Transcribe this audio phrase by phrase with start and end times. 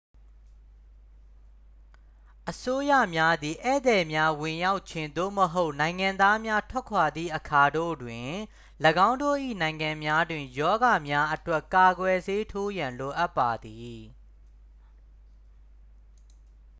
[2.49, 8.29] အစိုးရများသည် ဧည့်သည်များဝင်ရောက်ခြင်း သို့မဟုတ် နိုင်ငံသားများထွက်ခွာသည့်အခါတို့တွင်၎
[9.07, 13.97] င်းတို့၏နိုင်ငံများတွင် ရောဂါများအတွက် ကာကွယ်ဆေးထိုးရန်လိုအပ်ပါသည်